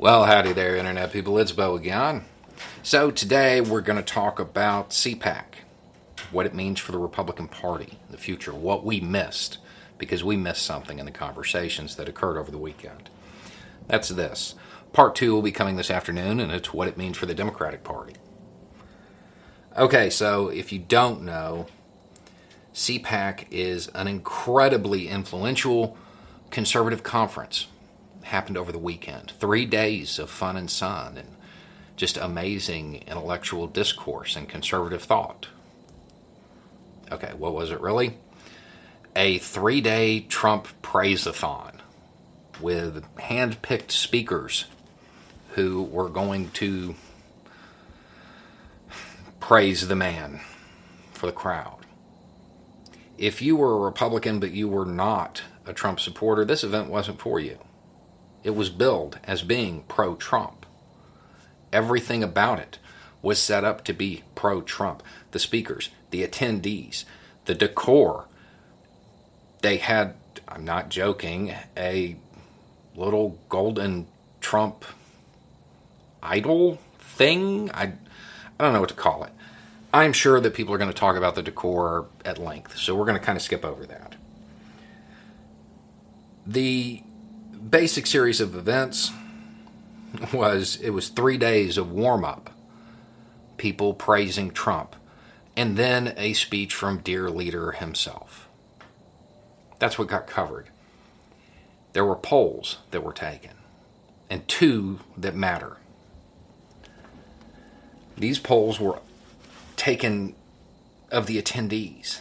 Well, 0.00 0.24
howdy 0.24 0.54
there, 0.54 0.76
Internet 0.76 1.12
people. 1.12 1.36
It's 1.36 1.52
Beau 1.52 1.76
again. 1.76 2.24
So 2.82 3.10
today 3.10 3.60
we're 3.60 3.82
going 3.82 3.98
to 3.98 4.02
talk 4.02 4.40
about 4.40 4.92
CPAC, 4.92 5.44
what 6.30 6.46
it 6.46 6.54
means 6.54 6.80
for 6.80 6.92
the 6.92 6.98
Republican 6.98 7.48
Party, 7.48 7.98
in 8.06 8.10
the 8.10 8.16
future, 8.16 8.54
what 8.54 8.82
we 8.82 9.00
missed, 9.00 9.58
because 9.98 10.24
we 10.24 10.38
missed 10.38 10.62
something 10.62 10.98
in 10.98 11.04
the 11.04 11.12
conversations 11.12 11.96
that 11.96 12.08
occurred 12.08 12.38
over 12.38 12.50
the 12.50 12.56
weekend. 12.56 13.10
That's 13.88 14.08
this. 14.08 14.54
Part 14.94 15.16
two 15.16 15.34
will 15.34 15.42
be 15.42 15.52
coming 15.52 15.76
this 15.76 15.90
afternoon, 15.90 16.40
and 16.40 16.50
it's 16.50 16.72
what 16.72 16.88
it 16.88 16.96
means 16.96 17.18
for 17.18 17.26
the 17.26 17.34
Democratic 17.34 17.84
Party. 17.84 18.14
Okay, 19.76 20.08
so 20.08 20.48
if 20.48 20.72
you 20.72 20.78
don't 20.78 21.20
know, 21.20 21.66
CPAC 22.72 23.48
is 23.50 23.88
an 23.88 24.08
incredibly 24.08 25.08
influential 25.08 25.98
conservative 26.50 27.02
conference 27.02 27.66
happened 28.30 28.56
over 28.56 28.72
the 28.72 28.78
weekend. 28.78 29.32
Three 29.38 29.66
days 29.66 30.18
of 30.18 30.30
fun 30.30 30.56
and 30.56 30.70
sun 30.70 31.18
and 31.18 31.28
just 31.96 32.16
amazing 32.16 33.04
intellectual 33.06 33.66
discourse 33.66 34.34
and 34.34 34.48
conservative 34.48 35.02
thought. 35.02 35.48
Okay, 37.12 37.32
what 37.36 37.52
was 37.52 37.70
it 37.70 37.80
really? 37.80 38.16
A 39.14 39.38
three 39.38 39.80
day 39.80 40.20
Trump 40.20 40.68
praise-a-thon 40.80 41.82
with 42.60 43.04
hand 43.18 43.60
picked 43.62 43.92
speakers 43.92 44.66
who 45.50 45.82
were 45.82 46.08
going 46.08 46.50
to 46.50 46.94
praise 49.40 49.88
the 49.88 49.96
man 49.96 50.40
for 51.12 51.26
the 51.26 51.32
crowd. 51.32 51.78
If 53.18 53.42
you 53.42 53.56
were 53.56 53.74
a 53.74 53.80
Republican 53.80 54.40
but 54.40 54.52
you 54.52 54.68
were 54.68 54.86
not 54.86 55.42
a 55.66 55.72
Trump 55.72 56.00
supporter, 56.00 56.44
this 56.44 56.64
event 56.64 56.88
wasn't 56.88 57.20
for 57.20 57.40
you. 57.40 57.58
It 58.42 58.50
was 58.50 58.70
billed 58.70 59.18
as 59.24 59.42
being 59.42 59.84
pro 59.88 60.14
Trump. 60.14 60.66
Everything 61.72 62.22
about 62.22 62.58
it 62.58 62.78
was 63.22 63.38
set 63.38 63.64
up 63.64 63.84
to 63.84 63.92
be 63.92 64.22
pro 64.34 64.62
Trump. 64.62 65.02
The 65.32 65.38
speakers, 65.38 65.90
the 66.10 66.26
attendees, 66.26 67.04
the 67.44 67.54
decor. 67.54 68.26
They 69.62 69.76
had, 69.76 70.14
I'm 70.48 70.64
not 70.64 70.88
joking, 70.88 71.54
a 71.76 72.16
little 72.96 73.38
golden 73.48 74.06
Trump 74.40 74.84
idol 76.22 76.78
thing. 76.98 77.70
I, 77.72 77.84
I 77.84 78.64
don't 78.64 78.72
know 78.72 78.80
what 78.80 78.88
to 78.88 78.94
call 78.94 79.24
it. 79.24 79.32
I'm 79.92 80.12
sure 80.12 80.40
that 80.40 80.54
people 80.54 80.72
are 80.72 80.78
going 80.78 80.90
to 80.90 80.96
talk 80.96 81.16
about 81.16 81.34
the 81.34 81.42
decor 81.42 82.06
at 82.24 82.38
length, 82.38 82.76
so 82.78 82.94
we're 82.94 83.06
going 83.06 83.18
to 83.18 83.24
kind 83.24 83.36
of 83.36 83.42
skip 83.42 83.64
over 83.64 83.84
that. 83.86 84.14
The 86.46 87.02
basic 87.70 88.06
series 88.06 88.40
of 88.40 88.56
events 88.56 89.12
was 90.32 90.76
it 90.82 90.90
was 90.90 91.08
three 91.08 91.38
days 91.38 91.78
of 91.78 91.92
warm 91.92 92.24
up, 92.24 92.50
people 93.56 93.94
praising 93.94 94.50
Trump, 94.50 94.96
and 95.56 95.76
then 95.76 96.14
a 96.16 96.32
speech 96.32 96.74
from 96.74 96.98
dear 96.98 97.30
leader 97.30 97.72
himself. 97.72 98.48
That's 99.78 99.98
what 99.98 100.08
got 100.08 100.26
covered. 100.26 100.68
There 101.92 102.04
were 102.04 102.16
polls 102.16 102.78
that 102.90 103.02
were 103.02 103.12
taken, 103.12 103.52
and 104.28 104.46
two 104.48 105.00
that 105.16 105.34
matter. 105.34 105.76
These 108.16 108.40
polls 108.40 108.80
were 108.80 108.98
taken 109.76 110.34
of 111.10 111.26
the 111.26 111.40
attendees, 111.40 112.20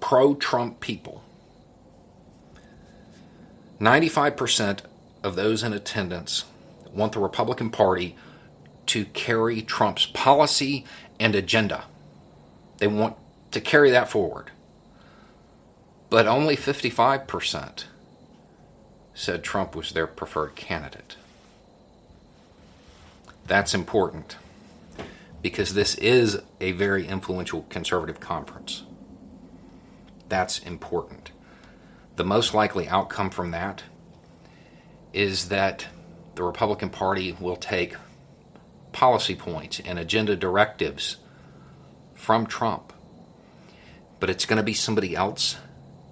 pro 0.00 0.34
Trump 0.34 0.80
people 0.80 1.24
95% 3.80 4.80
of 5.22 5.36
those 5.36 5.62
in 5.62 5.72
attendance 5.72 6.44
want 6.92 7.12
the 7.12 7.20
Republican 7.20 7.70
Party 7.70 8.16
to 8.86 9.04
carry 9.06 9.62
Trump's 9.62 10.06
policy 10.06 10.84
and 11.20 11.34
agenda. 11.34 11.84
They 12.78 12.86
want 12.88 13.16
to 13.50 13.60
carry 13.60 13.90
that 13.90 14.08
forward. 14.08 14.50
But 16.10 16.26
only 16.26 16.56
55% 16.56 17.84
said 19.14 19.44
Trump 19.44 19.76
was 19.76 19.92
their 19.92 20.06
preferred 20.06 20.56
candidate. 20.56 21.16
That's 23.46 23.74
important 23.74 24.36
because 25.42 25.74
this 25.74 25.94
is 25.96 26.40
a 26.60 26.72
very 26.72 27.06
influential 27.06 27.66
conservative 27.68 28.20
conference. 28.20 28.82
That's 30.28 30.58
important 30.58 31.30
the 32.18 32.24
most 32.24 32.52
likely 32.52 32.88
outcome 32.88 33.30
from 33.30 33.52
that 33.52 33.84
is 35.12 35.48
that 35.48 35.86
the 36.34 36.42
Republican 36.42 36.90
Party 36.90 37.34
will 37.40 37.56
take 37.56 37.94
policy 38.90 39.36
points 39.36 39.80
and 39.84 39.98
agenda 40.00 40.34
directives 40.34 41.18
from 42.14 42.44
Trump, 42.44 42.92
but 44.18 44.28
it's 44.28 44.46
going 44.46 44.56
to 44.56 44.64
be 44.64 44.74
somebody 44.74 45.14
else 45.14 45.56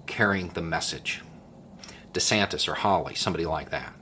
carrying 0.06 0.49
the 0.50 0.62
message. 0.62 1.22
DeSantis 2.12 2.69
or 2.69 2.75
Hawley, 2.75 3.17
somebody 3.17 3.44
like 3.44 3.71
that. 3.71 3.93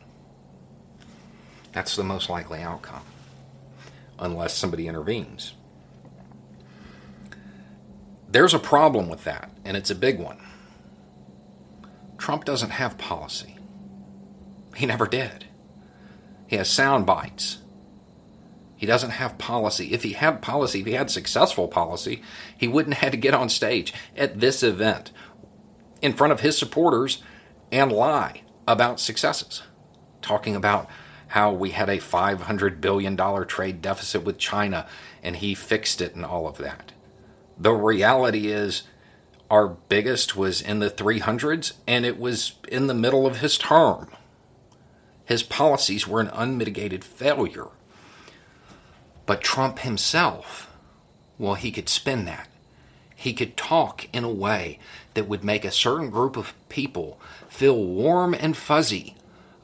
That's 1.73 1.97
the 1.97 2.05
most 2.05 2.29
likely 2.29 2.61
outcome, 2.61 3.03
unless 4.19 4.55
somebody 4.55 4.87
intervenes. 4.87 5.55
There's 8.29 8.53
a 8.53 8.59
problem 8.59 9.09
with 9.09 9.25
that, 9.25 9.51
and 9.65 9.75
it's 9.75 9.91
a 9.91 9.95
big 9.95 10.19
one. 10.21 10.39
Trump 12.25 12.47
doesn't 12.47 12.71
have 12.71 12.97
policy. 12.97 13.59
He 14.77 14.87
never 14.87 15.07
did. 15.07 15.45
He 16.47 16.57
has 16.57 16.71
sound 16.71 17.05
bites. 17.05 17.59
He 18.77 18.87
doesn't 18.87 19.11
have 19.11 19.37
policy. 19.37 19.93
If 19.93 20.05
he 20.05 20.15
had 20.15 20.41
policy, 20.41 20.81
if 20.81 20.87
he 20.87 20.95
had 20.95 21.11
successful 21.11 21.69
policy, 21.69 22.23
he 22.57 22.67
wouldn't 22.67 22.95
have 22.95 23.03
had 23.03 23.13
to 23.13 23.19
get 23.19 23.35
on 23.35 23.51
stage 23.51 23.93
at 24.17 24.41
this 24.41 24.63
event 24.63 25.11
in 26.01 26.15
front 26.15 26.33
of 26.33 26.41
his 26.41 26.57
supporters 26.57 27.23
and 27.71 27.93
lie 27.93 28.41
about 28.67 29.01
successes, 29.01 29.63
talking 30.23 30.57
about 30.57 30.89
how 31.27 31.53
we 31.53 31.73
had 31.73 31.91
a 31.91 31.99
$500 31.99 32.81
billion 32.81 33.19
trade 33.47 33.83
deficit 33.83 34.25
with 34.25 34.39
China 34.39 34.87
and 35.23 35.37
he 35.37 35.55
fixed 35.55 36.01
it 36.01 36.15
and 36.15 36.25
all 36.25 36.49
of 36.49 36.57
that. 36.57 36.93
The 37.59 37.75
reality 37.75 38.47
is, 38.51 38.85
our 39.55 39.69
biggest 39.69 40.35
was 40.35 40.61
in 40.61 40.81
the 40.81 40.91
300s, 40.91 41.75
and 41.87 42.05
it 42.05 42.19
was 42.19 42.55
in 42.67 42.89
the 42.89 42.93
middle 42.93 43.25
of 43.25 43.39
his 43.39 43.57
term. 43.57 44.09
His 45.27 45.45
policies 45.45 46.09
were 46.09 46.21
an 46.21 46.29
unmitigated 46.33 47.05
failure. 47.05 47.69
But 49.27 49.43
Trump 49.43 49.79
himself, 49.79 50.69
well, 51.39 51.55
he 51.55 51.71
could 51.71 51.89
spin 51.89 52.25
that. 52.25 52.49
He 53.15 53.33
could 53.33 53.57
talk 53.57 54.09
in 54.13 54.25
a 54.25 54.29
way 54.29 54.81
that 55.15 55.29
would 55.29 55.45
make 55.45 55.65
a 55.65 55.71
certain 55.71 56.11
group 56.11 56.37
of 56.37 56.53
people 56.69 57.21
feel 57.49 57.81
warm 57.81 58.35
and 58.35 58.57
fuzzy 58.57 59.15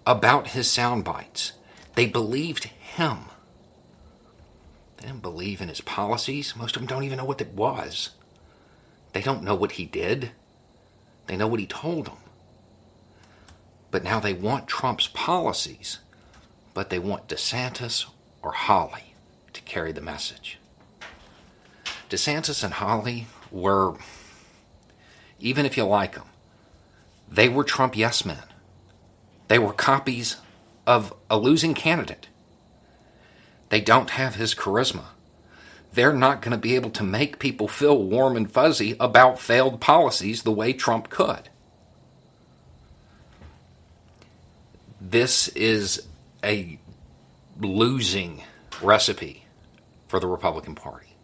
about 0.07 0.51
his 0.51 0.71
sound 0.71 1.03
bites. 1.03 1.55
They 1.97 2.07
believed 2.07 2.67
him. 2.67 3.25
They 4.99 5.09
didn't 5.09 5.23
believe 5.23 5.61
in 5.61 5.67
his 5.69 5.81
policies. 5.81 6.55
Most 6.55 6.77
of 6.77 6.83
them 6.83 6.87
don't 6.87 7.03
even 7.03 7.19
know 7.19 7.25
what 7.25 7.41
it 7.41 7.55
was. 7.55 8.11
They 9.13 9.23
don't 9.23 9.43
know 9.43 9.55
what 9.55 9.73
he 9.73 9.87
did, 9.87 10.31
they 11.27 11.37
know 11.37 11.47
what 11.47 11.61
he 11.61 11.67
told 11.67 12.07
them. 12.07 12.17
But 13.91 14.05
now 14.05 14.21
they 14.21 14.33
want 14.33 14.69
Trump's 14.69 15.09
policies, 15.09 15.99
but 16.75 16.91
they 16.91 16.99
want 16.99 17.29
DeSantis 17.29 18.07
or 18.43 18.53
Hawley 18.53 19.15
to 19.53 19.61
carry 19.63 19.93
the 19.93 20.01
message. 20.01 20.59
DeSantis 22.09 22.63
and 22.65 22.75
Hawley 22.75 23.27
were, 23.51 23.95
even 25.39 25.67
if 25.67 25.77
you 25.77 25.85
like 25.85 26.15
them, 26.15 26.29
they 27.29 27.49
were 27.49 27.65
Trump 27.65 27.97
yes 27.97 28.25
men. 28.25 28.43
They 29.49 29.59
were 29.59 29.73
copies 29.73 30.37
of 30.87 31.13
a 31.29 31.39
losing 31.39 31.75
candidate. 31.75 32.29
They 33.69 33.81
don't 33.81 34.11
have 34.11 34.35
his 34.35 34.55
charisma 34.55 35.07
they're 35.93 36.13
not 36.13 36.43
going 36.43 36.53
to 36.53 36.59
be 36.59 36.77
able 36.77 36.91
to 36.91 37.03
make 37.03 37.39
people 37.39 37.69
feel 37.69 38.03
warm 38.03 38.37
and 38.37 38.51
fuzzy 38.51 38.97
about 39.01 39.41
failed 39.41 39.81
policies 39.81 40.43
the 40.43 40.53
way 40.53 40.73
Trump 40.73 41.11
could. 41.11 41.49
This 45.01 45.49
is 45.49 46.07
a 46.45 46.79
losing 47.59 48.43
recipe 48.83 49.45
for 50.07 50.21
the 50.21 50.27
Republican 50.27 50.75
Party. 50.75 51.17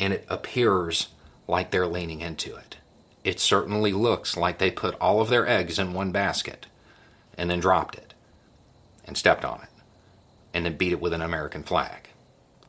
And 0.00 0.12
it 0.12 0.24
appears 0.28 1.08
like 1.46 1.70
they're 1.70 1.86
leaning 1.86 2.20
into 2.20 2.56
it. 2.56 2.76
It 3.24 3.38
certainly 3.38 3.92
looks 3.92 4.36
like 4.36 4.58
they 4.58 4.70
put 4.70 4.96
all 5.00 5.20
of 5.20 5.28
their 5.28 5.46
eggs 5.46 5.78
in 5.78 5.92
one 5.92 6.12
basket 6.12 6.66
and 7.36 7.50
then 7.50 7.60
dropped 7.60 7.96
it 7.96 8.14
and 9.04 9.16
stepped 9.16 9.44
on 9.44 9.60
it 9.62 9.68
and 10.54 10.64
then 10.64 10.76
beat 10.76 10.92
it 10.92 11.00
with 11.00 11.12
an 11.12 11.22
American 11.22 11.62
flag. 11.62 12.08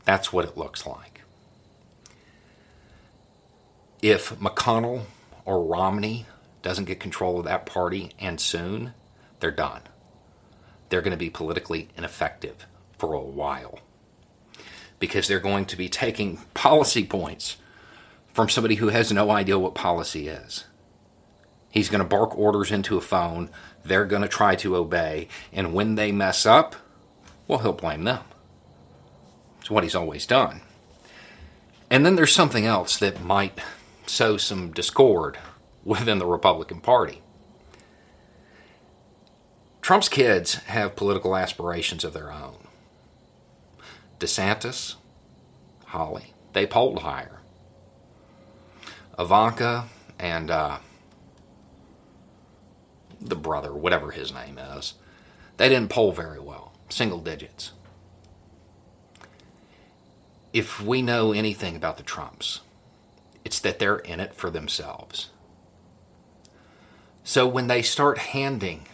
That's 0.06 0.34
what 0.34 0.46
it 0.46 0.58
looks 0.58 0.86
like. 0.86 1.22
If 4.02 4.38
McConnell 4.40 5.04
or 5.46 5.64
Romney 5.64 6.26
doesn't 6.62 6.86
get 6.86 7.00
control 7.00 7.40
of 7.40 7.46
that 7.46 7.66
party 7.66 8.12
and 8.20 8.40
soon, 8.40 8.94
they're 9.40 9.52
done. 9.52 9.82
They're 10.90 11.02
going 11.02 11.12
to 11.12 11.18
be 11.18 11.30
politically 11.30 11.90
ineffective 11.98 12.66
for 12.98 13.14
a 13.14 13.22
while 13.22 13.80
because 15.00 15.28
they're 15.28 15.40
going 15.40 15.66
to 15.66 15.78
be 15.78 15.90
taking 15.90 16.38
policy 16.54 17.06
points 17.06 17.58
from 18.34 18.50
somebody 18.50 18.76
who 18.76 18.90
has 18.90 19.12
no 19.12 19.32
idea 19.32 19.60
what 19.60 19.76
policy 19.76 20.28
is. 20.28 20.66
He's 21.72 21.90
going 21.90 22.04
to 22.04 22.08
bark 22.08 22.38
orders 22.38 22.72
into 22.72 22.98
a 22.98 23.02
phone. 23.02 23.50
They're 23.84 24.06
going 24.06 24.22
to 24.22 24.28
try 24.28 24.56
to 24.58 24.76
obey. 24.76 25.28
And 25.52 25.74
when 25.74 25.96
they 25.96 26.12
mess 26.12 26.46
up, 26.46 26.76
well, 27.48 27.60
he'll 27.60 27.74
blame 27.74 28.04
them. 28.04 28.24
It's 29.64 29.72
what 29.72 29.84
he's 29.84 29.96
always 29.96 30.26
done. 30.26 30.60
And 31.90 32.06
then 32.06 32.18
there's 32.18 32.36
something 32.36 32.66
else 32.66 32.98
that 32.98 33.24
might 33.24 33.58
sow 34.06 34.36
some 34.36 34.74
discord 34.74 35.38
within 35.86 36.20
the 36.20 36.26
Republican 36.26 36.82
Party. 36.82 37.22
Trump's 39.82 40.10
kids 40.10 40.56
have 40.56 40.98
political 40.98 41.34
aspirations 41.38 42.04
of 42.04 42.12
their 42.12 42.30
own. 42.30 42.68
DeSantis, 44.20 44.96
Hawley, 45.86 46.34
they 46.52 46.68
polled 46.68 47.00
higher. 47.00 47.40
Ivanka 49.18 49.86
and 50.20 50.52
uh, 50.52 50.80
the 53.22 53.38
brother, 53.38 53.74
whatever 53.74 54.12
his 54.12 54.34
name 54.34 54.58
is, 54.58 54.96
they 55.56 55.70
didn't 55.70 55.90
poll 55.90 56.12
very 56.12 56.42
well, 56.42 56.74
single 56.90 57.20
digits. 57.20 57.72
If 60.54 60.80
we 60.80 61.02
know 61.02 61.34
anything 61.34 61.76
about 61.76 61.98
the 61.98 62.04
Trumps, 62.04 62.62
it's 63.44 63.60
that 63.60 63.80
they're 63.80 63.98
in 63.98 64.20
it 64.20 64.36
for 64.36 64.52
themselves. 64.52 65.30
So 67.24 67.48
when 67.48 67.68
they 67.68 67.82
start 67.82 68.20
handing 68.20 68.86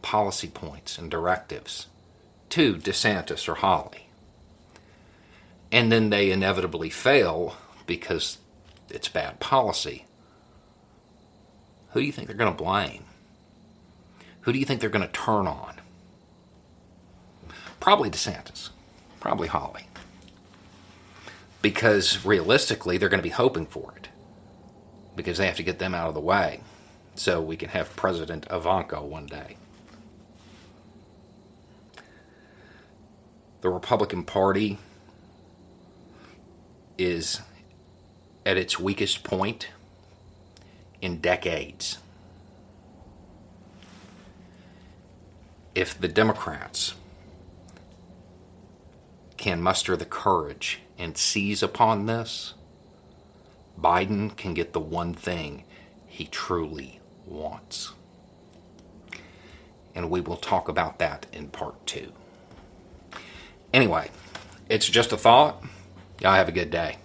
policy 0.00 0.48
points 0.48 0.96
and 0.96 1.10
directives 1.10 1.88
to 2.50 2.76
DeSantis 2.76 3.48
or 3.48 3.56
Hawley, 3.56 4.06
and 5.72 5.90
then 5.90 6.10
they 6.10 6.30
inevitably 6.30 6.90
fail 6.90 7.56
because 7.86 8.38
it's 8.90 9.08
bad 9.08 9.40
policy, 9.40 10.04
who 11.90 12.00
do 12.00 12.06
you 12.06 12.12
think 12.12 12.28
they're 12.28 12.36
going 12.36 12.54
to 12.54 12.62
blame? 12.62 13.04
Who 14.42 14.52
do 14.52 14.58
you 14.58 14.64
think 14.64 14.80
they're 14.80 14.90
going 14.90 15.06
to 15.06 15.12
turn 15.12 15.48
on? 15.48 15.74
Probably 17.80 18.10
DeSantis, 18.10 18.68
probably 19.20 19.48
Hawley. 19.48 19.86
Because 21.64 22.26
realistically, 22.26 22.98
they're 22.98 23.08
going 23.08 23.22
to 23.22 23.26
be 23.26 23.30
hoping 23.30 23.64
for 23.64 23.94
it. 23.96 24.08
Because 25.16 25.38
they 25.38 25.46
have 25.46 25.56
to 25.56 25.62
get 25.62 25.78
them 25.78 25.94
out 25.94 26.08
of 26.08 26.14
the 26.14 26.20
way 26.20 26.60
so 27.14 27.40
we 27.40 27.56
can 27.56 27.70
have 27.70 27.96
President 27.96 28.46
Ivanka 28.50 29.00
one 29.00 29.24
day. 29.24 29.56
The 33.62 33.70
Republican 33.70 34.24
Party 34.24 34.76
is 36.98 37.40
at 38.44 38.58
its 38.58 38.78
weakest 38.78 39.24
point 39.24 39.68
in 41.00 41.18
decades. 41.18 41.96
If 45.74 45.98
the 45.98 46.08
Democrats 46.08 46.92
can 49.38 49.62
muster 49.62 49.96
the 49.96 50.04
courage 50.04 50.80
and 50.98 51.16
seize 51.16 51.62
upon 51.62 52.06
this, 52.06 52.54
Biden 53.80 54.36
can 54.36 54.54
get 54.54 54.72
the 54.72 54.80
one 54.80 55.14
thing 55.14 55.64
he 56.06 56.26
truly 56.26 57.00
wants. 57.26 57.92
And 59.94 60.10
we 60.10 60.20
will 60.20 60.36
talk 60.36 60.68
about 60.68 60.98
that 60.98 61.26
in 61.32 61.48
part 61.48 61.86
two. 61.86 62.12
Anyway, 63.72 64.10
it's 64.68 64.88
just 64.88 65.12
a 65.12 65.16
thought. 65.16 65.62
Y'all 66.20 66.34
have 66.34 66.48
a 66.48 66.52
good 66.52 66.70
day. 66.70 66.98